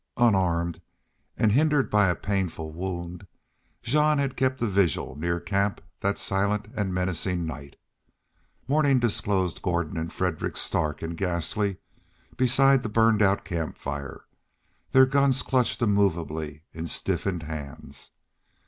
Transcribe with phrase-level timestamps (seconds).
[0.17, 0.81] Unarmed,
[1.37, 3.27] and hindered by a painful wound,
[3.83, 7.75] Jean had kept a vigil near camp all that silent and menacing night.
[8.67, 11.77] Morning disclosed Gordon and Fredericks stark and ghastly
[12.35, 14.25] beside the burned out camp fire,
[14.91, 18.09] their guns clutched immovably in stiffened hands.